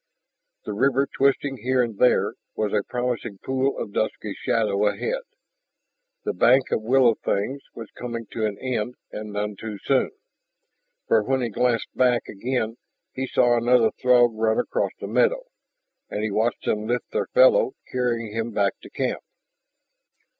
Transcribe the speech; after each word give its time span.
The 0.65 0.73
river, 0.73 1.05
twisting 1.15 1.57
here 1.57 1.83
and 1.83 1.99
there, 1.99 2.33
was 2.55 2.73
a 2.73 2.81
promising 2.81 3.37
pool 3.37 3.77
of 3.77 3.93
dusky 3.93 4.33
shadow 4.33 4.87
ahead. 4.87 5.21
The 6.23 6.33
bank 6.33 6.71
of 6.71 6.81
willow 6.81 7.13
things 7.23 7.61
was 7.75 7.91
coming 7.91 8.25
to 8.31 8.47
an 8.47 8.57
end, 8.57 8.95
and 9.11 9.31
none 9.31 9.55
too 9.57 9.77
soon. 9.85 10.09
For 11.07 11.21
when 11.21 11.41
he 11.43 11.49
glanced 11.49 11.95
back 11.95 12.23
again 12.27 12.77
he 13.13 13.27
saw 13.27 13.55
another 13.55 13.91
Throg 14.01 14.31
run 14.33 14.57
across 14.57 14.89
the 14.99 15.05
meadow, 15.05 15.43
and 16.09 16.23
he 16.23 16.31
watched 16.31 16.65
them 16.65 16.87
lift 16.87 17.11
their 17.11 17.27
fellow, 17.27 17.73
carrying 17.91 18.33
him 18.35 18.49
back 18.49 18.73
to 18.81 18.89
camp. 18.89 19.21